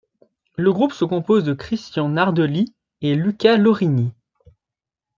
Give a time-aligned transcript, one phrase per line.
[0.57, 4.11] Le groupe se compose de Cristian Nardelli et Luca Lorini.